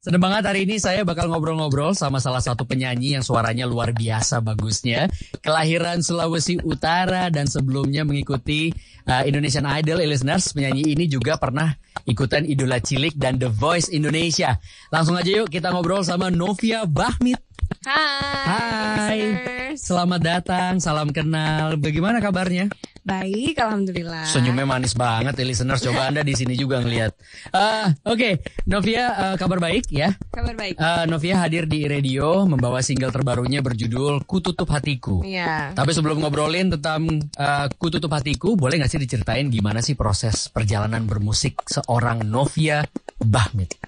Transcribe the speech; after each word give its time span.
Senang 0.00 0.24
banget 0.24 0.48
hari 0.48 0.64
ini 0.64 0.80
saya 0.80 1.04
bakal 1.04 1.28
ngobrol-ngobrol 1.28 1.92
sama 1.92 2.24
salah 2.24 2.40
satu 2.40 2.64
penyanyi 2.64 3.12
yang 3.12 3.20
suaranya 3.20 3.68
luar 3.68 3.92
biasa 3.92 4.40
bagusnya. 4.40 5.12
Kelahiran 5.44 6.00
Sulawesi 6.00 6.56
Utara 6.64 7.28
dan 7.28 7.44
sebelumnya 7.44 8.00
mengikuti 8.08 8.72
uh, 9.04 9.28
Indonesian 9.28 9.68
Idol 9.68 10.00
listeners. 10.00 10.56
Penyanyi 10.56 10.96
ini 10.96 11.04
juga 11.04 11.36
pernah 11.36 11.76
ikutan 12.08 12.48
Idola 12.48 12.80
Cilik 12.80 13.12
dan 13.20 13.36
The 13.36 13.52
Voice 13.52 13.92
Indonesia. 13.92 14.56
Langsung 14.88 15.20
aja 15.20 15.44
yuk 15.44 15.52
kita 15.52 15.68
ngobrol 15.68 16.00
sama 16.00 16.32
Novia 16.32 16.88
Bahmit. 16.88 17.36
Hai. 17.84 18.48
Hai. 18.48 19.60
listeners. 19.70 19.86
Selamat 19.86 20.20
datang, 20.20 20.72
salam 20.82 21.14
kenal. 21.14 21.78
Bagaimana 21.78 22.18
kabarnya? 22.18 22.66
Baik, 23.00 23.56
alhamdulillah. 23.56 24.28
Senyumnya 24.28 24.68
manis 24.68 24.92
banget 24.92 25.32
ya 25.40 25.44
listeners. 25.48 25.80
Coba 25.80 26.12
Anda 26.12 26.20
di 26.20 26.36
sini 26.36 26.52
juga 26.52 26.84
ngelihat. 26.84 27.16
Ah, 27.52 27.96
Oke, 28.04 28.44
Novia 28.68 29.12
uh, 29.16 29.36
kabar 29.40 29.56
baik 29.56 29.88
ya. 29.88 30.12
Kabar 30.28 30.52
baik. 30.52 30.76
Uh, 30.76 31.08
Novia 31.08 31.40
hadir 31.40 31.64
di 31.64 31.88
radio 31.88 32.44
membawa 32.44 32.84
single 32.84 33.08
terbarunya 33.08 33.64
berjudul 33.64 34.28
Ku 34.28 34.44
Tutup 34.44 34.68
Hatiku. 34.68 35.24
Iya. 35.24 35.72
Tapi 35.72 35.90
sebelum 35.96 36.20
ngobrolin 36.20 36.68
tentang 36.76 37.08
uh, 37.40 37.66
Ku 37.72 37.88
Tutup 37.88 38.12
Hatiku, 38.12 38.52
boleh 38.60 38.76
nggak 38.76 38.92
sih 38.92 39.00
diceritain 39.00 39.48
gimana 39.48 39.80
sih 39.80 39.96
proses 39.96 40.52
perjalanan 40.52 41.08
bermusik 41.08 41.64
seorang 41.72 42.28
Novia 42.28 42.84
Bahmit? 43.16 43.80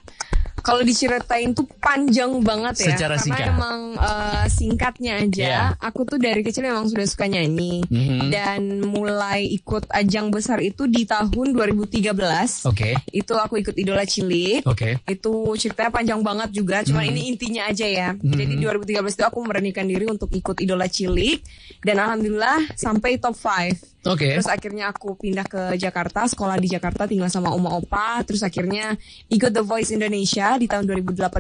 Kalau 0.63 0.81
diceritain 0.81 1.51
tuh 1.51 1.67
panjang 1.77 2.31
banget 2.39 2.75
ya. 2.81 2.95
Secara 2.95 3.15
karena 3.15 3.25
singkat. 3.25 3.47
emang 3.51 3.79
eh, 3.95 4.45
singkatnya 4.49 5.13
aja. 5.19 5.43
Iya. 5.43 5.63
Aku 5.79 6.03
tuh 6.03 6.17
dari 6.17 6.41
kecil 6.41 6.65
emang 6.65 6.87
sudah 6.87 7.05
suka 7.05 7.27
nyanyi 7.27 7.83
Mhm. 7.85 8.31
dan 8.31 8.61
mulai 8.81 9.45
ikut 9.49 9.87
ajang 9.89 10.31
besar 10.31 10.59
itu 10.59 10.87
di 10.87 11.03
tahun 11.03 11.53
2013. 11.53 12.63
Oke, 12.65 12.95
Itu 13.09 13.35
aku 13.35 13.59
ikut 13.59 13.75
Idola 13.75 14.03
Cilik. 14.03 14.63
oke. 14.65 15.03
Itu 15.05 15.33
ceritanya 15.55 15.91
panjang 15.91 16.21
banget 16.21 16.51
juga, 16.53 16.81
cuman 16.83 17.03
Mhm. 17.03 17.11
ini 17.11 17.21
intinya 17.29 17.63
aja 17.67 17.85
ya. 17.85 18.09
Jadi 18.15 18.57
2013 18.57 19.13
itu 19.13 19.23
aku 19.23 19.39
memberanikan 19.39 19.85
diri 19.85 20.07
untuk 20.07 20.31
ikut 20.31 20.59
Idola 20.59 20.87
Cilik 20.87 21.43
dan 21.81 21.99
alhamdulillah 21.99 22.73
sampai 22.75 23.19
top 23.19 23.35
5. 23.35 23.92
Oke. 24.03 24.35
Terus 24.35 24.51
akhirnya 24.51 24.91
aku 24.91 25.15
pindah 25.15 25.47
ke 25.47 25.63
Jakarta, 25.77 26.27
sekolah 26.27 26.59
di 26.59 26.67
Jakarta 26.67 27.07
tinggal 27.07 27.31
sama 27.31 27.55
oma 27.55 27.79
opa. 27.79 28.19
Terus 28.27 28.43
akhirnya 28.43 28.99
ikut 29.29 29.51
The 29.51 29.63
Voice 29.63 29.91
Indonesia 29.91 30.59
di 30.59 30.67
tahun 30.67 30.91
2018 30.91 31.39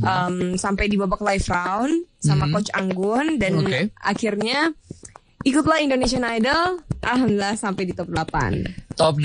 um, 0.00 0.56
sampai 0.56 0.88
di 0.88 0.96
babak 0.96 1.20
live 1.20 1.44
round 1.46 1.92
sama 2.16 2.44
Mhm. 2.44 2.52
Coach 2.52 2.70
Anggun 2.72 3.26
dan 3.36 3.52
Oke. 3.60 3.92
akhirnya 3.94 4.72
ikutlah 5.42 5.80
Indonesian 5.80 6.24
Idol. 6.24 6.80
Alhamdulillah 7.00 7.56
sampai 7.56 7.88
di 7.88 7.96
top 7.96 8.12
8. 8.12 8.92
Top 8.92 9.16
8 9.16 9.24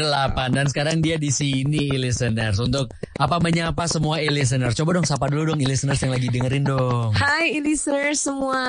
dan 0.50 0.64
sekarang 0.66 1.00
dia 1.00 1.16
di 1.16 1.28
sini 1.28 1.92
listeners 1.92 2.56
untuk 2.58 2.88
apa 3.16 3.36
menyapa 3.38 3.84
semua 3.86 4.20
listeners. 4.22 4.72
Coba 4.74 4.96
dong 4.96 5.04
sapa 5.04 5.28
dulu 5.28 5.52
dong 5.52 5.60
listeners 5.60 6.00
yang 6.00 6.16
lagi 6.16 6.28
dengerin 6.28 6.64
dong. 6.64 7.12
Hai 7.12 7.60
listeners 7.60 8.24
semua, 8.24 8.60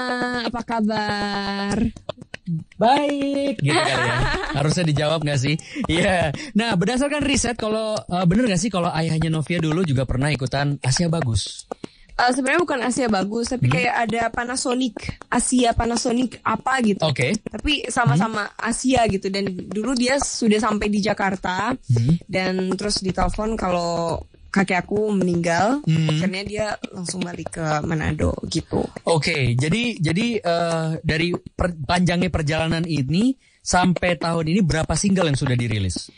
apa 0.43 0.59
kabar? 0.63 1.79
Baik, 2.77 3.59
gitu 3.59 3.75
kali 3.75 4.03
ya. 4.07 4.19
Harusnya 4.59 4.85
dijawab 4.87 5.21
gak 5.23 5.41
sih? 5.41 5.55
Iya. 5.87 6.31
Nah, 6.55 6.79
berdasarkan 6.79 7.23
riset, 7.23 7.59
kalau 7.59 7.99
uh, 7.99 8.25
bener 8.25 8.47
gak 8.47 8.61
sih 8.61 8.71
kalau 8.71 8.89
ayahnya 8.91 9.29
Novia 9.29 9.59
dulu 9.59 9.83
juga 9.83 10.07
pernah 10.07 10.31
ikutan 10.31 10.79
Asia 10.79 11.11
Bagus? 11.11 11.67
Eh, 12.17 12.33
Sebenarnya 12.33 12.65
bukan 12.65 12.81
Asia 12.81 13.13
bagus, 13.13 13.53
tapi 13.53 13.69
kayak 13.69 14.09
ada 14.09 14.23
Panasonic, 14.33 14.97
Asia 15.29 15.77
Panasonic 15.77 16.41
apa 16.41 16.81
gitu. 16.81 17.05
Oke. 17.05 17.37
tapi 17.45 17.85
sama-sama 17.93 18.57
Asia 18.57 19.05
gitu 19.05 19.29
dan 19.29 19.45
dulu 19.53 19.93
dia 19.93 20.17
sudah 20.17 20.57
sampai 20.57 20.89
di 20.89 21.05
Jakarta 21.05 21.77
Hmm. 21.77 22.17
dan 22.25 22.73
terus 22.73 23.05
ditelepon 23.05 23.61
kalau 23.61 24.17
kakek 24.49 24.83
aku 24.83 25.11
meninggal 25.11 25.81
Hmm. 25.83 26.09
akhirnya 26.11 26.43
dia 26.43 26.67
langsung 26.89 27.21
balik 27.21 27.55
ke 27.55 27.67
Manado 27.83 28.33
gitu 28.47 28.83
Oke, 29.05 29.55
jadi 29.55 29.97
jadi 29.97 30.27
uh, 30.41 30.89
dari 31.01 31.31
per- 31.33 31.77
panjangnya 31.79 32.29
perjalanan 32.29 32.83
ini 32.83 33.35
sampai 33.61 34.15
tahun 34.15 34.47
ini 34.49 34.61
berapa 34.61 34.93
single 34.93 35.27
yang 35.27 35.37
sudah 35.37 35.55
dirilis? 35.55 36.09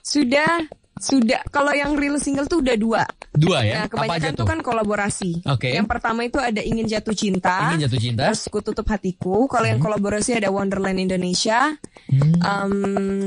sudah 0.00 0.60
sudah 0.94 1.42
kalau 1.48 1.70
yang 1.70 1.92
rilis 1.92 2.22
single 2.22 2.44
tuh 2.44 2.60
udah 2.60 2.76
dua 2.76 3.02
Dua 3.30 3.60
ya? 3.60 3.82
nah 3.82 3.84
apa 3.84 4.06
aja 4.06 4.30
kebanyakan 4.30 4.30
tuh? 4.30 4.38
tuh 4.38 4.46
kan 4.46 4.58
kolaborasi 4.60 5.30
Oke. 5.44 5.68
yang 5.70 5.84
pertama 5.84 6.22
itu 6.22 6.38
ada 6.38 6.60
ingin 6.60 6.86
jatuh 6.86 7.10
cinta 7.12 7.72
Ingin 7.72 7.88
jatuh 7.88 8.00
cinta? 8.00 8.22
terus 8.28 8.46
ku 8.46 8.60
tutup 8.60 8.86
hatiku 8.86 9.44
kalau 9.44 9.66
yang 9.66 9.78
kolaborasi 9.78 10.36
ada 10.36 10.48
Wonderland 10.48 10.98
Indonesia 10.98 11.74
Hmm. 12.04 12.36
Um, 12.38 12.74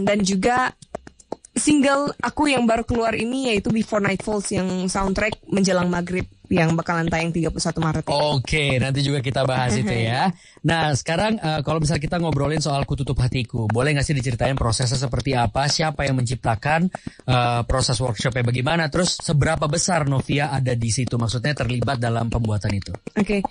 dan 0.06 0.22
juga 0.22 0.70
single 1.58 2.14
aku 2.22 2.50
yang 2.50 2.64
baru 2.64 2.88
keluar 2.88 3.14
ini 3.14 3.52
yaitu 3.54 3.74
Before 3.74 4.02
Night 4.02 4.22
Falls 4.24 4.50
yang 4.54 4.88
soundtrack 4.88 5.44
menjelang 5.50 5.92
maghrib 5.92 6.26
yang 6.48 6.80
bakalan 6.80 7.12
tayang 7.12 7.36
31 7.36 7.60
Maret. 7.60 8.04
Oke, 8.08 8.80
nanti 8.80 9.04
juga 9.04 9.20
kita 9.20 9.44
bahas 9.44 9.76
itu 9.76 9.92
ya. 9.92 10.32
Nah, 10.64 10.96
sekarang 10.96 11.40
eh, 11.40 11.60
kalau 11.64 11.84
misalnya 11.84 12.04
kita 12.04 12.18
ngobrolin 12.24 12.64
soal 12.64 12.88
kututup 12.88 13.20
hatiku, 13.20 13.68
boleh 13.68 13.96
nggak 13.96 14.08
sih 14.08 14.16
diceritain 14.16 14.56
prosesnya 14.56 14.96
seperti 14.96 15.36
apa, 15.36 15.68
siapa 15.68 16.08
yang 16.08 16.16
menciptakan, 16.16 16.88
eh, 17.28 17.62
proses 17.68 18.00
workshopnya 18.00 18.48
bagaimana, 18.48 18.88
terus 18.88 19.20
seberapa 19.20 19.68
besar 19.68 20.08
Novia 20.08 20.52
ada 20.52 20.72
di 20.72 20.88
situ, 20.88 21.20
maksudnya 21.20 21.52
terlibat 21.52 22.00
dalam 22.00 22.32
pembuatan 22.32 22.72
itu? 22.72 22.96
Oke, 23.20 23.44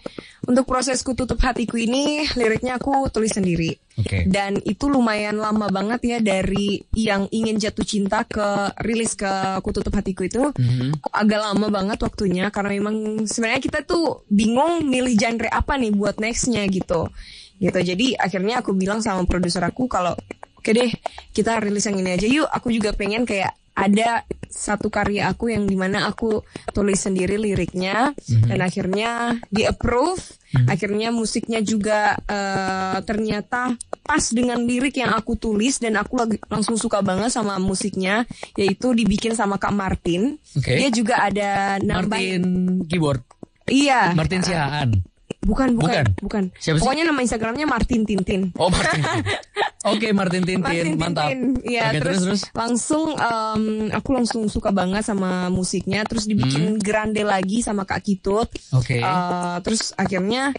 untuk 0.47 0.65
prosesku 0.65 1.13
tutup 1.13 1.39
hatiku 1.39 1.75
ini 1.77 2.23
liriknya 2.35 2.79
aku 2.79 3.11
tulis 3.11 3.35
sendiri. 3.35 3.75
Oke. 3.97 4.29
Dan 4.29 4.61
itu 4.63 4.87
lumayan 4.87 5.37
lama 5.37 5.67
banget 5.67 6.01
ya 6.07 6.19
dari 6.21 6.79
yang 6.95 7.27
ingin 7.29 7.57
jatuh 7.57 7.83
cinta 7.83 8.23
ke 8.23 8.45
rilis 8.81 9.13
ke 9.13 9.27
aku 9.59 9.73
tutup 9.73 9.95
hatiku 9.95 10.23
itu 10.23 10.43
Mhm. 10.55 11.03
agak 11.11 11.41
lama 11.43 11.67
banget 11.69 11.99
waktunya 11.99 12.49
karena 12.49 12.77
memang 12.77 12.97
sebenarnya 13.25 13.59
kita 13.59 13.83
tuh 13.83 14.23
bingung 14.29 14.85
milih 14.85 15.17
genre 15.17 15.49
apa 15.49 15.75
nih 15.77 15.91
buat 15.91 16.17
nextnya 16.17 16.63
gitu 16.69 17.09
gitu 17.57 17.79
jadi 17.81 18.21
akhirnya 18.21 18.61
aku 18.61 18.77
bilang 18.77 19.01
sama 19.01 19.25
produser 19.25 19.65
aku 19.65 19.89
kalau 19.89 20.13
oke 20.61 20.71
deh 20.71 20.93
kita 21.33 21.57
rilis 21.57 21.89
yang 21.89 21.97
ini 21.97 22.11
aja 22.13 22.29
yuk 22.29 22.45
aku 22.45 22.69
juga 22.69 22.93
pengen 22.93 23.25
kayak 23.25 23.57
ada 23.77 24.25
satu 24.49 24.89
karya 24.89 25.29
aku 25.29 25.53
yang 25.53 25.69
di 25.69 25.77
mana 25.77 26.09
aku 26.09 26.41
tulis 26.73 26.97
sendiri 26.97 27.37
liriknya 27.37 28.17
dan 28.49 28.59
akhirnya 28.59 29.37
di 29.53 29.69
approve 29.69 30.17
akhirnya 30.65 31.13
musiknya 31.13 31.61
juga 31.61 32.17
eh, 32.17 32.99
ternyata 33.05 33.77
pas 34.01 34.25
dengan 34.33 34.65
lirik 34.65 34.97
yang 34.97 35.13
aku 35.13 35.37
tulis 35.37 35.77
dan 35.77 36.01
aku 36.01 36.17
lagi 36.17 36.37
langsung 36.49 36.81
suka 36.81 37.05
banget 37.05 37.29
sama 37.29 37.61
musiknya 37.61 38.25
yaitu 38.57 38.97
dibikin 38.97 39.37
sama 39.37 39.61
Kak 39.61 39.77
Martin 39.77 40.41
Oke. 40.57 40.73
dia 40.73 40.89
juga 40.89 41.21
ada 41.21 41.77
nambahin 41.77 42.41
Martin 42.81 42.89
keyboard, 42.89 43.21
iya 43.69 44.17
Martin 44.17 44.41
Sihaan. 44.41 45.05
bukan 45.45 45.77
Bukan. 45.77 45.79
bukan 45.79 46.05
bukan 46.25 46.45
Siapa 46.57 46.79
sih? 46.79 46.83
pokoknya 46.83 47.05
nama 47.05 47.21
Instagramnya 47.21 47.67
Martin 47.69 48.03
Tintin 48.03 48.43
Oh 48.57 48.73
Martin. 48.73 49.03
Oke 49.87 50.11
Martin 50.11 50.43
Tintin, 50.43 50.63
Martin 50.63 50.99
mantap. 50.99 51.31
Tintin. 51.31 51.63
Iya, 51.63 51.95
Oke, 51.95 51.99
terus, 52.03 52.19
terus 52.19 52.41
terus. 52.43 52.43
langsung 52.53 53.09
em, 53.15 53.63
aku 53.95 54.11
langsung 54.11 54.43
suka 54.51 54.71
banget 54.71 55.03
sama 55.03 55.47
musiknya, 55.49 56.03
terus 56.03 56.27
dibikin 56.27 56.77
grande 56.77 57.23
lagi 57.23 57.63
sama 57.63 57.87
Kak 57.87 58.03
Kitut. 58.03 58.51
Hmm. 58.71 58.79
Oke. 58.83 58.99
Eh, 58.99 59.57
terus 59.63 59.95
akhirnya 59.95 60.51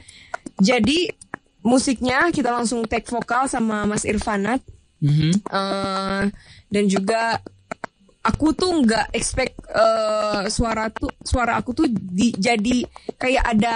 jadi 0.57 1.11
musiknya 1.59 2.31
kita 2.31 2.49
langsung 2.49 2.87
take 2.87 3.05
vokal 3.05 3.45
sama 3.45 3.83
Mas 3.83 4.07
Irfanat 4.07 4.63
Mhm. 4.97 5.45
Eh, 5.45 6.23
dan 6.67 6.83
juga 6.89 7.37
aku 8.27 8.51
tuh 8.51 8.83
nggak 8.83 9.07
expect 9.11 9.55
eh, 9.67 10.43
suara 10.47 10.91
tuh 10.91 11.07
suara 11.17 11.55
aku 11.55 11.71
tuh 11.73 11.87
di, 11.87 12.35
jadi 12.35 12.83
kayak 13.15 13.43
ada 13.55 13.75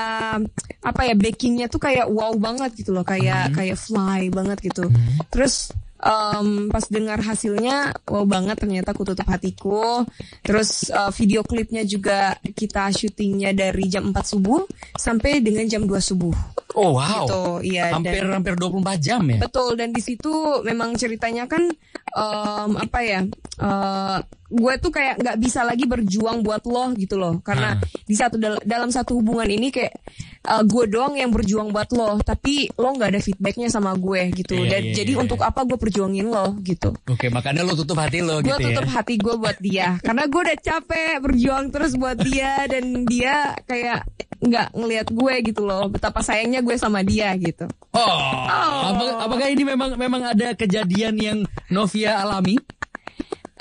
apa 0.82 1.02
ya 1.04 1.16
backingnya 1.16 1.66
tuh 1.66 1.80
kayak 1.80 2.06
wow 2.06 2.36
banget 2.36 2.76
gitu 2.76 2.92
loh 2.92 3.02
kayak 3.02 3.54
kayak 3.54 3.78
fly 3.78 4.28
banget 4.28 4.60
gitu 4.62 4.92
terus 5.28 5.72
em, 5.98 6.68
pas 6.68 6.82
dengar 6.84 7.22
hasilnya 7.22 7.94
wow 8.04 8.26
banget 8.26 8.58
ternyata 8.58 8.90
aku 8.90 9.06
tutup 9.06 9.26
hatiku 9.26 10.04
terus 10.42 10.90
eh, 10.90 11.12
video 11.14 11.42
klipnya 11.42 11.82
juga 11.82 12.34
kita 12.42 12.90
syutingnya 12.90 13.54
dari 13.54 13.86
jam 13.86 14.10
4 14.10 14.20
subuh 14.28 14.66
sampai 14.94 15.40
dengan 15.40 15.64
jam 15.66 15.86
2 15.86 15.96
subuh 16.02 16.34
Oh 16.72 16.96
wow. 16.96 17.28
gitu 17.28 17.44
iya 17.68 17.92
dan- 17.94 18.00
Hampir 18.00 18.24
hampir 18.26 18.54
24 18.56 18.96
jam 18.98 19.22
ya. 19.28 19.44
Betul 19.44 19.76
dan 19.76 19.92
di 19.92 20.00
situ 20.00 20.32
memang 20.64 20.96
ceritanya 20.96 21.44
kan 21.44 21.68
em, 22.12 22.72
apa 22.74 23.00
ya? 23.02 23.22
eh, 23.60 24.18
gue 24.52 24.74
tuh 24.78 24.92
kayak 24.92 25.16
nggak 25.18 25.38
bisa 25.38 25.64
lagi 25.64 25.84
berjuang 25.84 26.42
buat 26.42 26.64
lo 26.64 26.92
gitu 26.94 27.16
loh 27.16 27.40
karena 27.40 27.74
Ah. 27.74 27.76
di 28.04 28.14
satu 28.14 28.36
dal- 28.36 28.60
dalam 28.62 28.88
satu 28.88 29.16
hubungan 29.16 29.48
ini 29.48 29.70
kayak 29.70 29.96
eh, 30.42 30.64
gue 30.64 30.84
doang 30.86 31.16
yang 31.16 31.30
berjuang 31.30 31.70
buat 31.70 31.88
lo 31.90 32.20
tapi 32.20 32.68
lo 32.74 32.92
nggak 32.92 33.10
ada 33.10 33.22
feedbacknya 33.22 33.68
sama 33.68 33.94
gue 33.94 34.28
gitu 34.36 34.54
Iya, 34.54 34.68
dan 34.70 34.82
iya, 34.84 34.94
jadi 34.94 35.12
iya. 35.14 35.20
untuk 35.20 35.40
apa 35.40 35.64
gue 35.64 35.78
perjuangin 35.78 36.28
lo 36.28 36.60
gitu 36.60 36.92
Oke, 37.06 37.28
makanya 37.28 37.64
lo 37.64 37.74
tutup 37.74 37.96
hati 37.96 38.20
lo 38.20 38.40
gue 38.40 38.50
gitu 38.50 38.68
tutup 38.68 38.84
ya. 38.84 38.92
hati 38.92 39.16
gue 39.16 39.36
buat 39.36 39.58
dia 39.58 39.88
karena 40.00 40.24
gue 40.26 40.42
udah 40.42 40.58
capek 40.60 41.14
berjuang 41.20 41.66
terus 41.70 41.94
buat 41.94 42.18
dia 42.18 42.68
dan 42.68 42.84
dia 43.04 43.36
kayak 43.64 44.04
nggak 44.38 44.68
ngelihat 44.74 45.08
gue 45.08 45.34
gitu 45.46 45.62
loh 45.62 45.86
betapa 45.88 46.20
sayangnya 46.20 46.60
gue 46.60 46.76
sama 46.76 47.00
dia 47.02 47.32
gitu 47.36 47.70
Oh, 47.92 48.16
apa- 48.48 49.20
apakah 49.22 49.48
ini 49.48 49.64
memang 49.66 49.94
memang 49.94 50.24
ada 50.26 50.52
kejadian 50.54 51.14
yang 51.14 51.38
Novia 51.68 52.18
alami? 52.18 52.56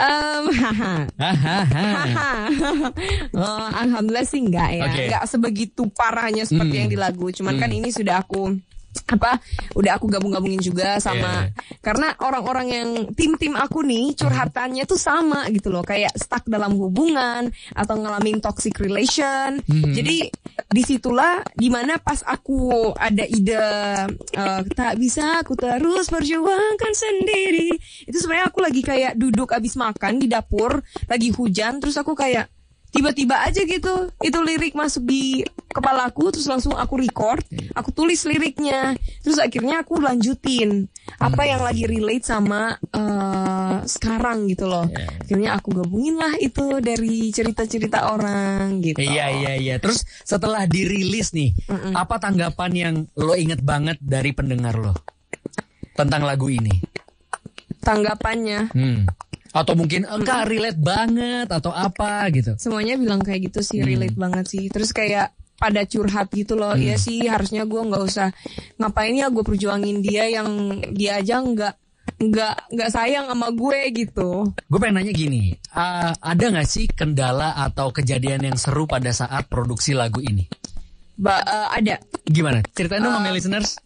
Um, 0.00 0.44
haha. 0.56 0.94
Haha. 1.20 2.30
oh, 3.36 3.66
alhamdulillah 3.70 4.24
sih 4.24 4.40
enggak 4.40 4.70
ya. 4.72 4.84
Oke. 4.88 5.00
Enggak 5.06 5.24
sebegitu 5.28 5.82
parahnya 5.92 6.48
seperti 6.48 6.72
Hmm. 6.72 6.80
yang 6.80 6.90
di 6.90 6.96
lagu. 6.96 7.28
Cuman 7.28 7.60
kan 7.60 7.68
ini 7.68 7.92
sudah 7.92 8.24
aku 8.24 8.56
apa 9.06 9.38
udah 9.74 9.96
aku 9.96 10.06
gabung-gabungin 10.06 10.58
juga 10.58 10.98
sama 10.98 11.18
Yeah. 11.20 11.52
karena 11.80 12.08
orang-orang 12.18 12.66
yang 12.68 12.88
tim-tim 13.14 13.54
aku 13.54 13.82
nih 13.82 14.14
curhatannya 14.14 14.82
tuh 14.82 14.98
sama 14.98 15.46
gitu 15.48 15.70
loh 15.70 15.82
kayak 15.82 16.10
stuck 16.14 16.42
dalam 16.46 16.74
hubungan 16.74 17.48
atau 17.70 17.94
ngalamin 17.96 18.38
toxic 18.38 18.74
relation 18.76 19.62
Mhm. 19.62 19.94
jadi 19.94 20.16
di 20.66 20.82
situlah 20.82 21.42
di 21.52 21.70
mana 21.70 21.98
pas 21.98 22.22
aku 22.22 22.90
ada 22.92 23.22
ide 23.24 23.58
eh, 24.12 24.60
tak 24.70 24.94
bisa 24.96 25.42
aku 25.42 25.54
terus 25.54 26.06
perjuangkan 26.06 26.92
sendiri 26.92 27.74
itu 28.04 28.16
sebenarnya 28.16 28.50
aku 28.50 28.58
lagi 28.60 28.82
kayak 28.82 29.14
duduk 29.14 29.50
abis 29.50 29.74
makan 29.74 30.18
di 30.18 30.26
dapur 30.26 30.78
lagi 31.06 31.30
hujan 31.30 31.78
terus 31.78 31.94
aku 31.94 32.14
kayak 32.14 32.50
tiba-tiba 32.90 33.38
aja 33.40 33.62
gitu 33.62 34.10
itu 34.18 34.38
lirik 34.42 34.74
masuk 34.74 35.06
di 35.06 35.46
kepalaku 35.70 36.34
terus 36.34 36.46
langsung 36.46 36.74
aku 36.74 36.98
record 36.98 37.40
aku 37.72 37.94
tulis 37.94 38.18
liriknya 38.26 38.98
terus 39.22 39.38
akhirnya 39.38 39.86
aku 39.86 40.02
lanjutin 40.02 40.90
apa 41.16 41.42
yang 41.46 41.62
lagi 41.62 41.86
relate 41.86 42.26
sama 42.26 42.74
eh, 42.90 43.76
sekarang 43.86 44.50
gitu 44.50 44.66
loh 44.66 44.82
Yeah. 44.90 45.06
akhirnya 45.22 45.50
aku 45.54 45.68
gabungin 45.76 46.18
lah 46.18 46.34
itu 46.42 46.82
dari 46.82 47.30
cerita-cerita 47.30 48.10
orang 48.10 48.82
gitu 48.82 48.98
Iya 48.98 49.26
iya 49.30 49.52
iya. 49.54 49.74
Terus 49.78 50.02
setelah 50.24 50.66
dirilis 50.66 51.30
nih, 51.30 51.54
apa 51.94 52.18
tanggapan 52.18 52.70
yang 52.74 52.94
lo 53.14 53.38
inget 53.38 53.62
banget 53.62 54.00
dari 54.02 54.34
pendengar 54.34 54.74
lo 54.74 54.96
tentang 55.94 56.26
lagu 56.26 56.50
ini? 56.50 56.74
tanggapannya 57.80 58.72
Hmm. 58.72 59.06
Atau 59.50 59.74
mungkin 59.74 60.06
enggak 60.06 60.46
relate 60.46 60.78
banget 60.78 61.48
atau 61.50 61.74
apa 61.74 62.26
gitu. 62.30 62.54
semuanya 62.54 62.94
bilang 62.94 63.18
kayak 63.18 63.50
gitu 63.50 63.60
sih 63.62 63.82
relate 63.82 64.14
banget 64.14 64.46
sih 64.46 64.70
terus 64.70 64.90
kayak 64.90 65.34
pada 65.60 65.84
curhat 65.84 66.32
gitu 66.32 66.56
loh 66.56 66.72
Iya 66.72 66.96
sih 66.96 67.28
harusnya 67.28 67.68
gue 67.68 67.76
nggak 67.76 68.02
usah 68.02 68.32
ngapain 68.80 69.12
ya 69.12 69.28
gue 69.28 69.44
perjuangin 69.44 70.00
dia 70.00 70.24
yang 70.32 70.48
dia 70.96 71.20
aja 71.20 71.44
nggak 71.44 71.74
nggak 72.20 72.54
nggak 72.72 72.90
sayang 72.90 73.28
sama 73.28 73.48
gue 73.52 73.78
gitu 73.92 74.48
Gue 74.68 74.78
pengen 74.80 75.00
nanya 75.00 75.12
gini, 75.12 75.52
ah, 75.72 76.12
ada 76.20 76.44
nggak 76.52 76.68
sih 76.68 76.84
kendala 76.88 77.56
atau 77.56 77.92
kejadian 77.92 78.44
yang 78.44 78.56
seru 78.56 78.84
pada 78.84 79.12
saat 79.12 79.46
produksi 79.46 79.92
lagu 79.92 80.20
ini? 80.20 80.48
ba 81.20 81.36
eh, 81.44 81.68
ada 81.80 81.94
Gimana? 82.24 82.64
Ceritain 82.72 83.04
dong 83.04 83.12
sama 83.12 83.28
listeners. 83.28 83.76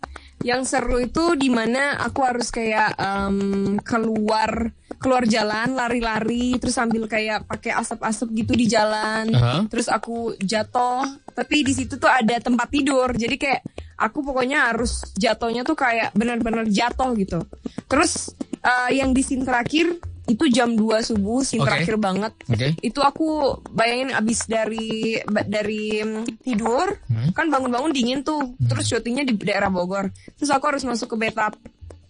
yang 0.43 0.63
seru 0.63 1.03
itu 1.03 1.35
di 1.35 1.51
mana 1.51 1.99
aku 1.99 2.21
harus 2.23 2.51
kayak 2.51 2.95
em, 2.95 3.75
keluar 3.83 4.71
keluar 4.97 5.25
jalan 5.25 5.73
lari-lari 5.73 6.57
terus 6.57 6.75
sambil 6.75 7.05
kayak 7.05 7.45
pakai 7.45 7.75
asap-asap 7.75 8.29
gitu 8.35 8.53
di 8.53 8.67
jalan 8.67 9.31
Aha. 9.31 9.67
terus 9.69 9.87
aku 9.87 10.35
jatuh 10.39 11.05
tapi 11.31 11.63
di 11.63 11.73
situ 11.73 11.97
tuh 11.97 12.09
ada 12.09 12.39
tempat 12.39 12.69
tidur 12.69 13.11
jadi 13.11 13.35
kayak 13.35 13.61
aku 13.95 14.23
pokoknya 14.23 14.71
harus 14.71 15.03
jatuhnya 15.15 15.63
tuh 15.63 15.75
kayak 15.75 16.11
benar-benar 16.13 16.67
jatuh 16.67 17.15
gitu 17.15 17.43
terus 17.87 18.33
eh, 18.61 18.99
yang 18.99 19.11
di 19.11 19.23
scene 19.23 19.43
terakhir 19.43 19.99
itu 20.25 20.49
jam 20.49 20.73
2 20.73 20.81
subuh 21.05 21.45
scene 21.45 21.61
Oke. 21.61 21.69
terakhir 21.69 21.97
banget 22.01 22.33
Oke. 22.49 22.69
itu 22.81 22.97
aku 22.99 23.61
bayangin 23.69 24.09
abis 24.11 24.49
dari 24.49 25.21
dari 25.29 26.01
tidur 26.41 26.97
Hmm. 27.05 27.31
kan 27.31 27.47
bangun-bangun 27.47 27.93
dingin 27.93 28.21
tuh 28.25 28.57
terus 28.65 28.89
syutingnya 28.89 29.23
di 29.23 29.37
daerah 29.37 29.69
Bogor 29.69 30.09
terus 30.35 30.49
aku 30.49 30.65
harus 30.73 30.83
masuk 30.83 31.15
ke 31.15 31.29
bathtub 31.29 31.55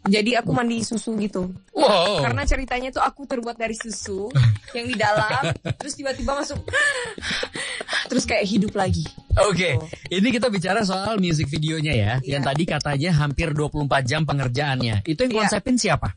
jadi 0.05 0.41
aku 0.41 0.53
mandi 0.53 0.81
susu 0.81 1.17
gitu 1.17 1.49
Wow. 1.75 2.23
karena 2.23 2.43
ceritanya 2.45 2.89
tuh 2.89 3.01
aku 3.01 3.25
terbuat 3.25 3.57
dari 3.57 3.75
susu 3.75 4.31
yang 4.73 4.87
di 4.87 4.95
dalam 4.95 5.53
terus 5.77 5.93
tiba-tiba 5.95 6.33
masuk 6.35 6.61
terus 8.07 8.25
kayak 8.25 8.45
hidup 8.47 8.73
lagi 8.75 9.05
Oke, 9.35 9.75
ini 10.09 10.29
kita 10.31 10.47
bicara 10.47 10.87
soal 10.87 11.19
music 11.19 11.51
videonya 11.51 11.91
ya, 11.91 12.13
Iya. 12.23 12.39
yang 12.39 12.47
tadi 12.47 12.63
katanya 12.63 13.11
hampir 13.19 13.51
24 13.51 13.83
jam 14.07 14.23
pengerjaannya. 14.23 15.03
Itu 15.03 15.27
yang 15.27 15.33
Iya. 15.35 15.41
konsepin 15.43 15.75
siapa? 15.75 16.15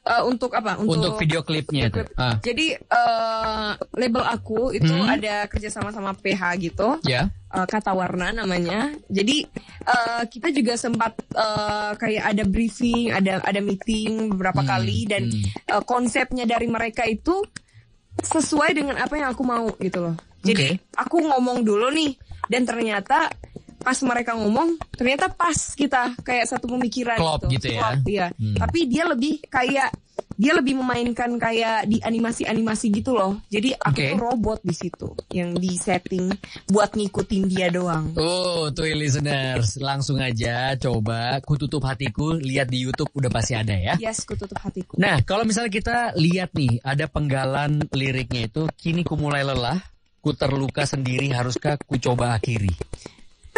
Eh, 0.00 0.22
untuk 0.24 0.56
apa 0.56 0.80
Untuk, 0.80 1.20
video 1.20 1.44
klipnya 1.44 1.92
itu. 1.92 2.00
klip. 2.00 2.08
Ah, 2.16 2.40
jadi 2.40 2.72
eh, 2.72 3.70
label 3.92 4.24
aku 4.24 4.72
itu 4.72 4.88
Hmm. 4.88 5.04
ada 5.06 5.44
kerja 5.44 5.68
sama 5.68 5.92
PH 6.16 6.40
gitu 6.58 6.96
ya. 7.04 7.28
eh, 7.28 7.66
kata 7.68 7.92
warna 7.92 8.32
namanya. 8.32 8.96
Jadi 9.06 9.44
eh, 9.84 10.22
kita 10.24 10.48
juga 10.50 10.74
sempat 10.74 11.20
eh, 11.30 11.92
kayak 11.94 12.24
ada 12.26 12.44
briefing, 12.44 13.12
ada 13.12 13.44
ada 13.44 13.60
meeting 13.60 14.32
beberapa 14.32 14.64
Hmm, 14.64 14.70
kali 14.72 15.04
dan 15.04 15.28
hmm. 15.28 15.68
eh, 15.68 15.82
konsepnya 15.84 16.48
dari 16.48 16.64
mereka 16.64 17.04
itu 17.04 17.44
sesuai 18.18 18.72
dengan 18.72 18.96
apa 18.96 19.14
yang 19.14 19.30
aku 19.30 19.44
mau 19.44 19.68
gitu 19.76 20.00
loh. 20.00 20.16
Jadi 20.40 20.80
Oke. 20.80 20.96
aku 20.96 21.16
ngomong 21.20 21.60
dulu 21.60 21.92
nih 21.92 22.16
dan 22.48 22.64
ternyata 22.64 23.28
pas 23.80 23.96
mereka 24.04 24.36
ngomong 24.36 24.76
ternyata 24.92 25.32
pas 25.32 25.56
kita 25.74 26.14
kayak 26.20 26.46
satu 26.46 26.68
pemikiran 26.68 27.16
Klop 27.16 27.48
gitu 27.48 27.72
ya. 27.72 27.80
Klop, 27.96 28.04
iya. 28.06 28.26
Hmm. 28.36 28.56
Tapi 28.60 28.86
dia 28.86 29.08
lebih 29.08 29.40
kayak 29.48 29.90
dia 30.40 30.56
lebih 30.56 30.80
memainkan 30.80 31.36
kayak 31.36 31.84
di 31.84 32.00
animasi-animasi 32.00 32.86
gitu 32.96 33.12
loh. 33.12 33.40
Jadi 33.52 33.76
aku 33.76 33.92
Oke. 33.92 34.08
tuh 34.16 34.20
robot 34.20 34.58
di 34.64 34.72
situ 34.72 35.08
yang 35.36 35.52
di 35.52 35.76
setting 35.76 36.32
buat 36.68 36.96
ngikutin 36.96 37.42
dia 37.44 37.68
doang. 37.68 38.16
Oh, 38.16 38.72
tuh 38.72 38.88
listeners, 38.88 39.76
langsung 39.76 40.16
aja 40.16 40.76
coba 40.80 41.44
ku 41.44 41.60
tutup 41.60 41.84
hatiku, 41.84 42.36
lihat 42.40 42.72
di 42.72 42.88
YouTube 42.88 43.12
udah 43.12 43.28
pasti 43.28 43.52
ada 43.52 43.76
ya. 43.76 43.94
Yes, 44.00 44.24
ku 44.24 44.32
tutup 44.32 44.56
hatiku. 44.64 44.96
Nah, 44.96 45.20
kalau 45.28 45.44
misalnya 45.44 45.72
kita 45.72 46.16
lihat 46.16 46.56
nih, 46.56 46.80
ada 46.80 47.04
penggalan 47.04 47.84
liriknya 47.92 48.48
itu, 48.48 48.64
kini 48.80 49.04
ku 49.04 49.20
mulai 49.20 49.44
lelah, 49.44 49.76
ku 50.24 50.32
terluka 50.32 50.88
sendiri, 50.88 51.32
haruskah 51.36 51.76
ku 51.76 52.00
coba 52.00 52.40
akhiri? 52.40 52.72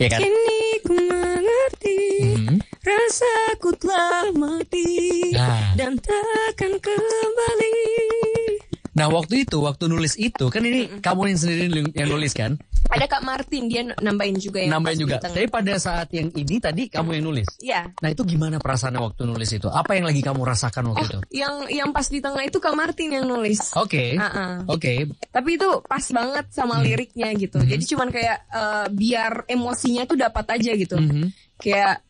Ya 0.03 0.11
kan? 0.11 0.19
Kini 0.19 0.83
ku 0.83 0.99
mengerti 0.99 1.99
Hmm. 2.35 2.59
rasaku 2.83 3.71
telah 3.79 4.35
mati 4.35 5.31
Nah. 5.31 5.79
dan 5.79 5.95
takkan 6.03 6.75
kembali. 6.75 7.71
Nah, 8.93 9.09
waktu 9.09 9.49
itu, 9.49 9.57
waktu 9.65 9.89
nulis 9.89 10.21
itu, 10.21 10.53
kan 10.53 10.61
ini 10.61 11.01
kamu 11.01 11.33
yang 11.33 11.39
sendiri 11.41 11.63
yang 11.97 12.13
nulis 12.13 12.37
kan? 12.37 12.61
Ada 12.93 13.09
Kak 13.09 13.23
Martin 13.25 13.71
dia 13.71 13.87
nambahin 13.89 14.37
juga 14.37 14.59
yang 14.61 14.77
Nambahin 14.77 14.99
juga. 15.07 15.17
Tapi 15.23 15.49
pada 15.49 15.79
saat 15.81 16.13
yang 16.13 16.29
ini 16.35 16.61
tadi 16.61 16.91
kamu 16.93 17.17
yang 17.17 17.25
nulis. 17.31 17.49
Iya. 17.63 17.89
Nah, 17.89 18.09
itu 18.13 18.21
gimana 18.27 18.61
perasaannya 18.61 19.01
waktu 19.01 19.23
nulis 19.25 19.49
itu? 19.55 19.71
Apa 19.71 19.97
yang 19.97 20.05
lagi 20.11 20.21
kamu 20.21 20.43
rasakan 20.45 20.93
waktu 20.93 21.09
itu? 21.09 21.19
Yang 21.41 21.55
yang 21.73 21.89
pas 21.95 22.05
di 22.11 22.19
tengah 22.21 22.43
itu 22.45 22.59
Kak 22.61 22.75
Martin 22.77 23.09
yang 23.17 23.25
nulis. 23.25 23.73
Oke. 23.79 24.19
Ah-ah. 24.19 24.67
Oke. 24.69 25.09
Tapi 25.31 25.51
itu 25.57 25.69
pas 25.89 26.05
banget 26.05 26.47
sama 26.53 26.83
Hmm. 26.83 26.85
liriknya 26.85 27.29
gitu. 27.39 27.63
Jadi 27.63 27.85
cuman 27.87 28.09
kayak 28.13 28.39
eh, 28.51 28.87
biar 28.93 29.47
emosinya 29.49 30.05
tuh 30.05 30.19
dapat 30.21 30.59
aja 30.59 30.73
gitu. 30.77 30.99
Mhm. 31.01 31.33
Kayak 31.57 32.03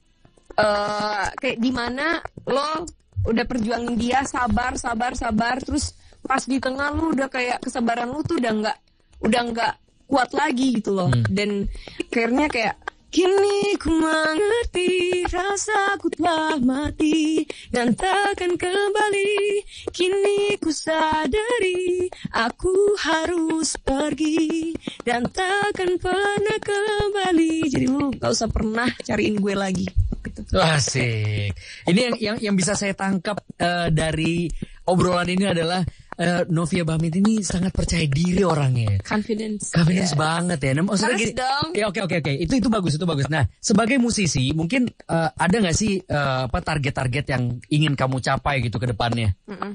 eh 0.53 1.27
kayak 1.37 1.59
di 1.61 1.71
mana 1.73 2.21
lo 2.45 2.85
udah 3.25 3.45
perjuangin 3.47 3.95
dia 3.97 4.21
sabar 4.27 4.77
sabar 4.77 5.15
sabar 5.15 5.57
terus 5.63 5.95
pas 6.23 6.43
di 6.47 6.59
tengah 6.63 6.95
lu 6.95 7.15
udah 7.15 7.29
kayak 7.29 7.63
kesabaran 7.63 8.11
lu 8.11 8.23
tuh 8.23 8.39
udah 8.39 8.53
nggak 8.55 8.79
udah 9.27 9.43
nggak 9.53 9.75
kuat 10.07 10.31
lagi 10.37 10.79
gitu 10.79 10.93
loh. 10.95 11.09
Hmm. 11.09 11.25
Dan 11.31 11.67
akhirnya 12.11 12.47
kayak 12.53 12.77
Kini 13.13 13.77
ku 13.77 13.93
mengerti 13.93 15.21
rasaku 15.29 16.17
telah 16.17 16.57
mati 16.57 17.45
dan 17.69 17.93
takkan 17.93 18.57
kembali. 18.57 19.61
Kini 19.93 20.57
ku 20.57 20.73
sadari 20.73 22.09
aku 22.33 22.73
harus 22.97 23.77
pergi 23.85 24.73
dan 25.05 25.29
takkan 25.29 26.01
pernah 26.01 26.57
kembali. 26.57 27.69
Jadi 27.69 27.85
lu 27.85 28.17
gak 28.17 28.33
usah 28.33 28.49
pernah 28.49 28.89
cariin 29.05 29.37
gue 29.37 29.53
lagi. 29.61 29.85
Gitu. 30.25 30.57
Asik. 30.57 31.53
Ini 31.85 32.01
yang 32.01 32.17
yang 32.17 32.37
yang 32.41 32.55
bisa 32.57 32.73
saya 32.73 32.97
tangkap 32.97 33.45
eh, 33.61 33.93
dari 33.93 34.49
obrolan 34.89 35.29
ini 35.29 35.53
adalah 35.53 35.85
eh, 36.17 36.43
Novia 36.49 36.85
Bamit 36.85 37.15
ini 37.17 37.41
sangat 37.41 37.73
percaya 37.73 38.05
diri 38.05 38.43
orangnya. 38.45 39.01
Confidence. 39.03 39.73
Confidence 39.73 40.13
Yeah. 40.13 40.21
banget 40.21 40.59
ya. 40.61 40.71
Nah, 40.77 40.85
maksudnya 40.85 41.15
Harus 41.17 41.23
gini. 41.25 41.35
dong. 41.39 41.67
Ya 41.73 41.85
oke 41.89 42.01
oke 42.05 42.17
oke. 42.21 42.33
Itu 42.37 42.55
itu 42.59 42.69
bagus 42.69 42.93
itu 42.97 43.07
bagus. 43.07 43.27
Nah, 43.29 43.45
sebagai 43.59 43.97
musisi 43.97 44.53
mungkin 44.53 44.89
eh, 44.89 45.31
ada 45.33 45.57
nggak 45.57 45.77
sih 45.77 46.01
eh, 46.01 46.41
apa 46.49 46.59
target-target 46.61 47.25
yang 47.33 47.43
ingin 47.69 47.93
kamu 47.97 48.21
capai 48.21 48.61
gitu 48.61 48.77
ke 48.77 48.91
depannya? 48.91 49.33
Mm-mm. 49.49 49.73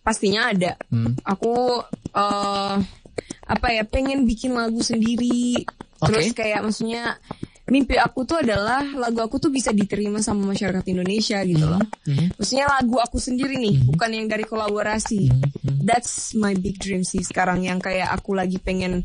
Pastinya 0.00 0.48
ada. 0.48 0.72
Hmm. 0.88 1.12
Aku 1.20 1.84
eh 2.16 2.76
apa 3.48 3.66
ya 3.72 3.82
pengen 3.84 4.24
bikin 4.24 4.56
lagu 4.56 4.80
sendiri. 4.80 5.64
Terus 5.98 6.30
Oke. 6.30 6.46
kayak 6.46 6.62
maksudnya 6.62 7.18
mimpi 7.68 7.98
aku 8.00 8.24
tuh 8.24 8.40
adalah 8.40 8.80
lagu 8.96 9.20
aku 9.20 9.36
tuh 9.36 9.50
bisa 9.52 9.74
diterima 9.74 10.22
sama 10.22 10.54
masyarakat 10.54 10.86
Indonesia 10.88 11.42
gitu 11.44 11.66
loh. 11.66 11.82
Mhm. 12.06 12.38
Maksudnya 12.40 12.66
lagu 12.70 12.96
aku 12.96 13.18
sendiri 13.20 13.58
nih, 13.58 13.84
bukan 13.84 14.08
yang 14.14 14.26
dari 14.30 14.46
kolaborasi. 14.46 15.28
Mhm. 15.28 15.50
That's 15.88 16.36
my 16.36 16.52
big 16.52 16.76
dream 16.76 17.00
sih 17.00 17.24
sekarang 17.24 17.64
yang 17.64 17.80
kayak 17.80 18.12
aku 18.12 18.36
lagi 18.36 18.60
pengen 18.60 19.00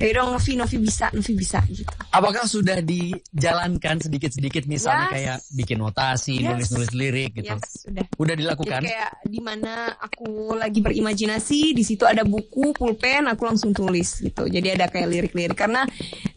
ya 0.00 0.08
dong 0.16 0.32
Novi 0.32 0.56
Novi 0.56 0.76
bisa 0.80 1.12
Novi 1.12 1.32
bisa 1.36 1.60
gitu 1.68 1.92
Apakah 2.08 2.48
sudah 2.48 2.80
dijalankan 2.80 4.00
sedikit-sedikit 4.00 4.64
misalnya 4.64 5.06
Yes. 5.06 5.12
kayak 5.12 5.38
bikin 5.54 5.78
notasi, 5.78 6.40
Yes. 6.40 6.48
nulis-nulis 6.48 6.90
lirik 6.96 7.30
gitu? 7.36 7.52
yes 7.52 7.84
sudah 7.84 8.04
Udah 8.16 8.34
Jadi 8.34 8.42
dilakukan? 8.42 8.80
kayak 8.82 9.10
di 9.22 9.40
mana 9.40 9.72
aku 9.94 10.26
lagi 10.52 10.80
berimajinasi, 10.80 11.76
di 11.76 11.84
situ 11.84 12.02
ada 12.02 12.24
buku, 12.24 12.72
pulpen, 12.72 13.28
aku 13.28 13.44
langsung 13.44 13.70
tulis 13.70 14.18
gitu. 14.18 14.48
Jadi 14.48 14.68
ada 14.72 14.88
kayak 14.88 15.04
lirik-lirik 15.06 15.52
karena 15.54 15.84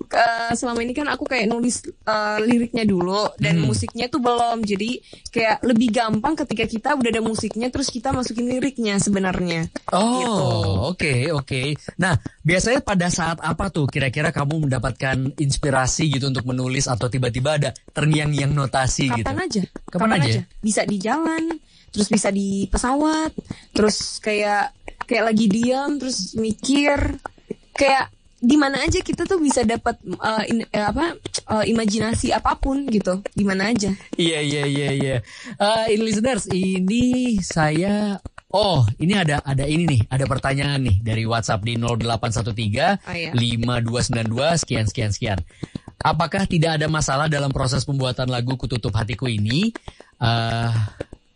ke- 0.05 0.53
selama 0.53 0.83
ini 0.83 0.91
kan 0.91 1.07
aku 1.07 1.23
kayak 1.23 1.47
nulis 1.47 1.79
eh, 1.87 2.37
liriknya 2.43 2.83
dulu 2.83 3.31
dan 3.39 3.55
Hmm. 3.57 3.71
musiknya 3.71 4.05
tuh 4.05 4.19
belum. 4.19 4.61
Jadi 4.61 4.99
kayak 5.31 5.63
lebih 5.63 5.89
gampang 5.89 6.35
ketika 6.35 6.67
kita 6.67 6.89
udah 6.93 7.09
ada 7.09 7.23
musiknya 7.23 7.71
terus 7.71 7.87
kita 7.87 8.11
masukin 8.11 8.51
liriknya 8.51 8.99
sebenarnya. 8.99 9.71
Gitu. 9.71 9.95
Oh, 9.95 10.91
oke, 10.91 11.31
oke. 11.31 11.61
Nah, 11.95 12.13
biasanya 12.43 12.83
pada 12.83 13.07
saat 13.07 13.39
apa 13.39 13.71
tuh 13.71 13.87
kira-kira 13.87 14.35
kamu 14.35 14.67
mendapatkan 14.67 15.15
inspirasi 15.39 15.60
gitu 15.61 16.25
untuk 16.27 16.43
menulis 16.49 16.89
atau 16.89 17.05
tiba-tiba 17.05 17.61
ada 17.61 17.69
terngiang-ngiang 17.93 18.51
notasi 18.51 19.13
gitu? 19.13 19.23
Kapan 19.29 19.45
aja? 19.45 19.63
Kapan 19.87 20.09
aja? 20.17 20.41
Bisa 20.59 20.81
di 20.83 20.97
jalan, 20.97 21.43
terus 21.93 22.09
bisa 22.09 22.33
di 22.33 22.65
pesawat, 22.65 23.31
terus 23.71 24.17
kayak 24.17 24.73
kayak 25.05 25.29
lagi 25.29 25.45
diam, 25.45 26.01
terus 26.01 26.33
mikir, 26.33 26.97
kayak 27.77 28.09
di 28.41 28.57
mana 28.57 28.81
aja 28.81 29.05
kita 29.05 29.29
tuh 29.29 29.37
bisa 29.37 29.61
dapat 29.61 30.01
uh, 30.17 30.41
in- 30.49 30.65
eh, 30.73 30.81
apa 30.81 31.13
uh, 31.45 31.61
imajinasi 31.61 32.33
apa 32.33 32.57
pun 32.57 32.89
gitu, 32.89 33.21
di 33.37 33.45
mana 33.45 33.69
aja. 33.69 33.93
Iya, 34.17 34.41
iya, 34.41 34.63
iya, 34.65 34.89
iya. 34.97 35.17
Eh, 35.61 35.93
listeners, 36.01 36.49
ini 36.49 37.37
saya 37.45 38.17
Oh, 38.51 38.83
ini 38.99 39.15
ada 39.15 39.39
ada 39.41 39.63
ini 39.63 39.87
nih, 39.87 40.01
ada 40.11 40.27
pertanyaan 40.27 40.83
nih 40.83 40.99
dari 40.99 41.23
WhatsApp 41.23 41.63
di 41.63 41.79
0813 41.79 42.99
Oh, 43.07 43.15
iya. 43.15 43.31
5292 43.31 44.61
sekian 44.61 44.85
sekian 44.85 45.11
sekian. 45.15 45.39
Apakah 46.01 46.43
tidak 46.45 46.75
ada 46.81 46.91
masalah 46.91 47.31
dalam 47.31 47.53
proses 47.53 47.85
pembuatan 47.85 48.27
lagu 48.27 48.57
Kututup 48.57 48.91
Hatiku 48.91 49.29
ini? 49.29 49.71
Eh, 50.17 50.71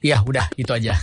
ya, 0.01 0.19
udah 0.25 0.49
itu 0.57 0.73
aja. 0.73 0.97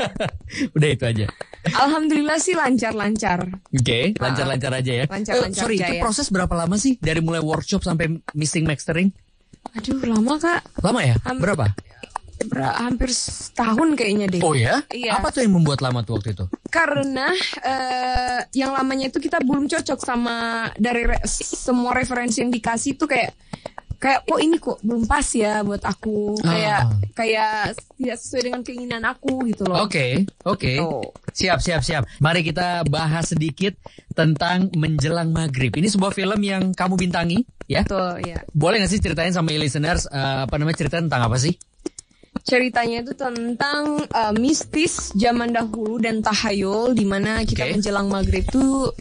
udah 0.76 0.88
itu 0.88 1.04
aja. 1.04 1.26
Alhamdulillah 1.64 2.36
sih 2.36 2.52
lancar-lancar. 2.52 3.46
Oke, 3.70 4.12
lancar-lancar 4.16 4.72
aja 4.74 4.92
ya. 4.92 5.06
Lancar-lancar 5.06 5.52
Eh, 5.52 5.64
sorry, 5.64 5.76
aja 5.78 5.86
itu 5.86 5.94
ya. 5.96 6.02
proses 6.02 6.26
berapa 6.28 6.52
lama 6.52 6.76
sih 6.76 6.96
dari 6.98 7.20
mulai 7.20 7.40
workshop 7.40 7.84
sampai 7.84 8.10
mixing 8.32 8.64
mastering? 8.64 9.12
Aduh 9.72 9.96
lama 10.02 10.36
kak, 10.36 10.60
Lama 10.80 11.00
ya? 11.00 11.16
Berapa? 11.24 11.72
Ber- 12.44 12.76
hampir 12.76 13.10
setahun 13.10 13.94
kayaknya 13.94 14.26
deh. 14.28 14.42
Oh 14.42 14.52
ya? 14.52 14.82
Iya. 14.88 15.16
Apa 15.16 15.30
tuh 15.30 15.42
yang 15.42 15.54
membuat 15.54 15.80
lama 15.80 16.02
tuh 16.02 16.18
waktu 16.18 16.34
itu? 16.34 16.44
Karena 16.68 17.30
eh, 17.62 18.40
yang 18.52 18.72
lamanya 18.72 19.08
itu 19.08 19.18
kita 19.18 19.40
belum 19.40 19.66
cocok 19.66 19.98
sama 19.98 20.36
dari 20.74 21.06
re- 21.06 21.24
semua 21.26 21.94
referensi 21.94 22.40
yang 22.40 22.50
dikasih 22.50 22.94
tuh 22.94 23.06
kayak 23.06 23.32
kayak 23.94 24.20
kok 24.22 24.36
ini 24.36 24.60
kok 24.60 24.78
belum 24.84 25.08
pas 25.08 25.24
ya 25.32 25.64
buat 25.64 25.80
aku 25.80 26.36
kayak 26.36 26.80
Ah. 26.84 26.92
kayak 27.16 27.54
tidak 27.96 28.16
sesuai 28.18 28.42
dengan 28.42 28.60
keinginan 28.60 29.02
aku 29.02 29.48
gitu 29.48 29.64
loh. 29.64 29.80
Oke, 29.80 30.28
oke. 30.44 30.72
Tuh. 30.76 31.08
Siap, 31.32 31.58
siap, 31.58 31.80
siap. 31.80 32.04
Mari 32.20 32.44
kita 32.44 32.84
bahas 32.84 33.32
sedikit 33.32 33.72
tentang 34.12 34.68
Menjelang 34.76 35.32
Maghrib. 35.32 35.72
Ini 35.72 35.88
sebuah 35.88 36.12
film 36.12 36.36
yang 36.38 36.70
kamu 36.70 36.94
bintangi, 37.00 37.42
ya? 37.64 37.80
Tuh 37.82 38.20
ya. 38.20 38.44
Boleh 38.52 38.78
nggak 38.78 38.92
sih 38.92 39.00
ceritain 39.00 39.32
sama 39.32 39.50
listeners 39.50 40.04
eh, 40.06 40.44
apa 40.44 40.54
namanya 40.54 40.76
cerita 40.76 41.00
tentang 41.00 41.24
apa 41.24 41.40
sih? 41.40 41.56
Ceritanya 42.44 43.00
itu 43.00 43.16
tentang 43.16 44.04
eh, 44.04 44.32
mistis 44.36 45.16
zaman 45.16 45.50
dahulu 45.56 45.96
dan 45.96 46.20
tahayul 46.20 46.92
di 46.92 47.08
mana 47.08 47.40
kita 47.42 47.64
Oke. 47.64 47.80
menjelang 47.80 48.12
maghrib 48.12 48.44
tuh 48.52 48.92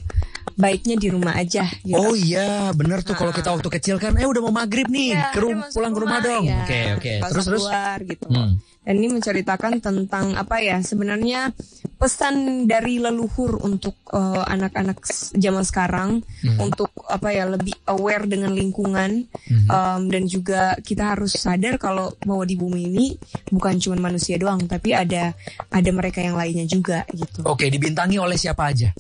baiknya 0.54 0.96
di 0.96 1.08
rumah 1.08 1.34
aja 1.34 1.66
gitu. 1.82 1.96
Oh 1.96 2.14
iya, 2.14 2.70
bener 2.72 3.02
tuh 3.02 3.14
kalau 3.14 3.30
kita 3.30 3.50
waktu 3.50 3.70
kecil 3.72 3.98
kan, 3.98 4.14
eh 4.16 4.24
udah 4.24 4.42
mau 4.42 4.54
maghrib 4.56 4.86
nih, 4.86 5.12
Iya, 5.12 5.32
ke 5.32 5.40
rum- 5.40 5.66
pulang 5.68 5.92
ke 5.92 6.00
rumah 6.00 6.20
dong. 6.20 6.44
ya. 6.44 6.62
Oke, 6.62 6.80
oke. 6.96 7.12
Nggak 7.18 7.30
Terus 7.30 7.40
usah 7.40 7.50
terus. 7.50 7.64
keluar 7.64 7.98
gitu. 8.04 8.28
Hmm. 8.30 8.54
Dan 8.84 9.00
ini 9.00 9.08
menceritakan 9.10 9.80
tentang 9.80 10.36
apa 10.36 10.60
ya? 10.60 10.78
Sebenarnya 10.78 11.56
pesan 11.96 12.36
dari 12.66 13.00
leluhur 13.00 13.62
untuk 13.62 13.96
eh, 14.10 14.44
anak-anak 14.46 14.98
s- 15.02 15.32
zaman 15.34 15.64
sekarang 15.64 16.10
Hmm. 16.44 16.60
untuk 16.62 16.92
apa 17.06 17.32
ya 17.32 17.48
lebih 17.48 17.74
aware 17.88 18.26
dengan 18.26 18.52
lingkungan 18.52 19.26
Hmm. 19.44 19.66
Em, 19.66 20.02
dan 20.06 20.24
juga 20.26 20.76
kita 20.78 21.16
harus 21.16 21.34
sadar 21.34 21.76
kalau 21.78 22.12
bahwa 22.20 22.44
di 22.44 22.54
bumi 22.54 22.82
ini 22.86 23.06
bukan 23.50 23.80
cuma 23.80 23.96
manusia 24.02 24.36
doang, 24.36 24.60
tapi 24.64 24.92
ada 24.92 25.32
ada 25.70 25.90
mereka 25.90 26.20
yang 26.20 26.36
lainnya 26.36 26.66
juga 26.66 27.08
gitu. 27.10 27.42
Oke, 27.46 27.68
dibintangi 27.68 28.18
oleh 28.18 28.36
siapa 28.36 28.68
aja? 28.68 28.92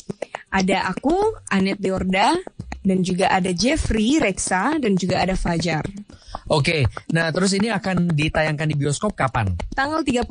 Ada 0.53 0.93
aku, 0.93 1.17
Anet 1.49 1.81
Deorda, 1.81 2.37
dan 2.85 3.01
juga 3.01 3.33
ada 3.33 3.49
Jeffrey, 3.49 4.21
Reksa, 4.21 4.77
dan 4.77 4.93
juga 4.93 5.25
ada 5.25 5.33
Fajar. 5.33 5.81
Oke, 6.45 6.85
nah 7.09 7.33
terus 7.33 7.57
ini 7.57 7.73
akan 7.73 8.13
ditayangkan 8.13 8.69
di 8.69 8.75
bioskop 8.77 9.17
kapan? 9.17 9.57
Tanggal 9.73 10.05
31 10.05 10.29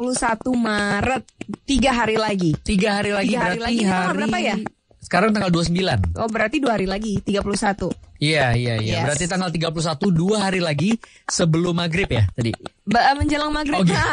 Maret, 0.55 1.23
tiga 1.67 1.91
hari 1.91 2.15
lagi. 2.15 2.55
Tiga 2.63 3.03
hari 3.03 3.11
lagi 3.11 3.35
Tiga 3.35 3.43
hari 3.43 3.59
berarti 3.59 3.67
lagi, 3.67 3.83
hari 3.91 4.15
berapa 4.15 4.39
ya? 4.39 4.57
Sekarang 5.03 5.31
tanggal 5.35 5.51
29. 5.51 6.15
Oh 6.23 6.29
berarti 6.31 6.57
dua 6.63 6.79
hari 6.79 6.87
lagi, 6.87 7.19
31. 7.19 7.91
Iya, 8.23 8.55
iya, 8.55 8.75
iya. 8.79 9.03
Yes. 9.03 9.05
Berarti 9.11 9.25
tanggal 9.27 9.51
31 9.51 9.99
dua 10.15 10.37
hari 10.47 10.63
lagi 10.63 10.95
sebelum 11.27 11.75
maghrib 11.75 12.07
ya 12.07 12.23
tadi. 12.31 12.55
Ba 12.87 13.19
menjelang 13.19 13.51
maghrib. 13.51 13.83
Oke. 13.83 13.95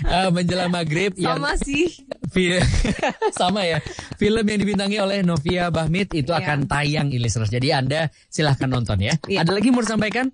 Eh, 0.00 0.32
menjelang 0.32 0.72
maghrib 0.72 1.12
yang 1.14 1.36
Sama 1.38 1.54
sih. 1.60 1.86
Fi- 2.32 2.56
sama 3.38 3.62
ya. 3.62 3.78
Film 4.16 4.42
yang 4.42 4.58
dibintangi 4.58 4.96
oleh 4.96 5.20
Novia 5.20 5.68
Bahmit 5.68 6.16
itu 6.16 6.32
Iya. 6.32 6.40
akan 6.40 6.58
tayang 6.66 7.12
listeners. 7.12 7.52
Jadi 7.52 7.68
Anda 7.70 8.08
silahkan 8.26 8.66
nonton 8.66 8.96
ya. 8.98 9.14
Iya. 9.28 9.44
Ada 9.44 9.52
lagi 9.54 9.68
mau 9.70 9.84
disampaikan? 9.84 10.32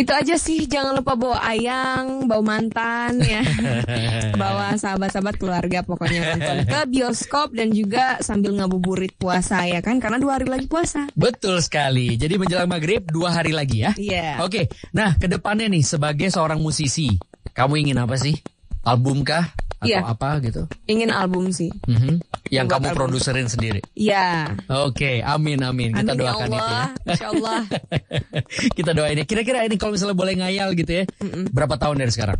Itu 0.00 0.16
aja 0.16 0.40
sih, 0.40 0.64
jangan 0.64 0.96
lupa 0.96 1.12
bawa 1.12 1.44
ayang, 1.44 2.24
bawa 2.24 2.40
mantan 2.40 3.20
ya. 3.20 3.44
bawa 4.40 4.72
sahabat-sahabat 4.80 5.36
keluarga 5.36 5.84
pokoknya 5.84 6.32
nonton 6.32 6.64
ke 6.64 6.80
bioskop 6.88 7.52
dan 7.52 7.68
juga 7.68 8.16
sambil 8.24 8.56
ngabuburit 8.56 9.12
puasa 9.20 9.68
ya 9.68 9.84
kan 9.84 10.00
karena 10.00 10.16
dua 10.16 10.40
hari 10.40 10.48
lagi 10.48 10.64
puasa. 10.64 11.04
Betul 11.12 11.60
sekali. 11.60 12.16
Jadi 12.16 12.40
menjelang 12.40 12.72
maghrib 12.72 13.04
dua 13.04 13.36
hari 13.36 13.52
lagi 13.52 13.84
ya. 13.84 13.92
Iya. 13.92 14.40
Oke. 14.40 14.72
Nah, 14.96 15.20
ke 15.20 15.28
depannya 15.28 15.68
nih 15.68 15.84
sebagai 15.84 16.32
seorang 16.32 16.64
musisi, 16.64 17.12
kamu 17.52 17.84
ingin 17.84 18.00
apa 18.00 18.16
sih? 18.16 18.40
Album 18.80 19.20
kah? 19.20 19.52
Atau 19.80 19.92
Iya. 19.92 20.00
apa 20.08 20.40
gitu? 20.40 20.64
Ingin 20.88 21.12
album 21.12 21.52
sih. 21.52 21.68
Mhm. 21.84 22.20
Yang 22.50 22.66
kamu 22.68 22.86
produserin 22.92 23.46
sendiri. 23.46 23.80
Iya. 23.94 24.58
Oke, 24.84 25.22
amin 25.22 25.62
amin. 25.62 25.94
Kita 25.94 26.12
Amin 26.12 26.18
ya 26.18 26.22
doakan 26.26 26.46
itu 26.46 26.54
ya. 26.54 26.60
Allah, 26.60 26.84
Insya 27.06 27.26
Allah. 27.30 27.60
Kita 28.76 28.90
doain 28.90 29.16
ya. 29.16 29.24
Kira-kira 29.24 29.62
ini 29.62 29.78
kalau 29.78 29.94
misalnya 29.94 30.18
boleh 30.18 30.34
ngayal 30.34 30.74
gitu 30.74 30.92
ya. 30.92 31.04
Berapa 31.48 31.78
tahun 31.78 32.02
dari 32.02 32.10
sekarang? 32.10 32.38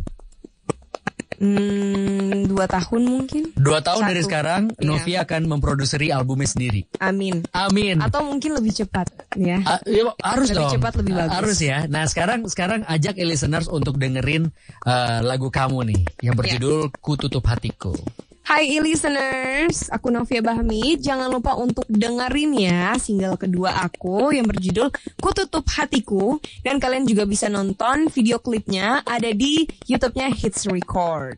Hmm, 1.41 2.45
dua 2.45 2.69
tahun 2.69 3.01
mungkin. 3.01 3.49
Dua 3.57 3.81
tahun 3.81 4.05
Satu. 4.05 4.09
dari 4.13 4.21
sekarang, 4.21 4.61
Iya. 4.77 4.85
Novia 4.85 5.17
akan 5.25 5.41
memproduksi 5.49 5.97
albumnya 6.13 6.45
sendiri. 6.45 6.85
Amin. 7.01 7.41
Amin. 7.49 7.97
Atau 7.97 8.21
mungkin 8.21 8.53
lebih 8.53 8.69
cepat 8.77 9.09
ya. 9.33 9.57
Ah, 9.65 9.81
iya, 9.89 10.05
harus 10.21 10.53
Lebih 10.53 10.61
dong. 10.61 10.73
cepat, 10.77 10.93
lebih 11.01 11.13
bagus. 11.17 11.33
Harus 11.33 11.57
ya. 11.57 11.89
Nah 11.89 12.05
sekarang 12.05 12.45
sekarang 12.45 12.85
ajak 12.85 13.17
listeners 13.17 13.65
untuk 13.65 13.97
dengerin 13.97 14.53
eh, 14.85 15.19
lagu 15.25 15.49
kamu 15.49 15.81
nih 15.89 16.01
yang 16.21 16.37
berjudul 16.37 16.93
Ku 17.01 17.17
Tutup 17.17 17.41
Hatiku. 17.41 17.97
Hai 18.41 18.73
e-listeners, 18.73 19.93
aku 19.93 20.09
Novia 20.09 20.41
Bahmi. 20.41 20.97
Jangan 20.97 21.29
lupa 21.29 21.53
untuk 21.53 21.85
dengerin 21.85 22.57
ya 22.57 22.97
single 22.97 23.37
kedua 23.37 23.85
aku 23.85 24.33
yang 24.33 24.49
berjudul 24.49 24.89
Ku 25.21 25.29
Tutup 25.29 25.61
Hatiku. 25.69 26.41
Dan 26.65 26.81
kalian 26.81 27.05
juga 27.05 27.29
bisa 27.29 27.53
nonton 27.53 28.09
video 28.09 28.41
klipnya 28.41 29.05
ada 29.05 29.29
di 29.29 29.69
YouTube-nya 29.85 30.33
Hits 30.33 30.65
Record. 30.65 31.37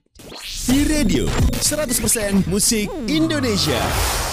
Di 0.72 0.88
radio 0.88 1.27
100% 1.60 2.48
musik 2.48 2.88
Indonesia. 3.12 4.32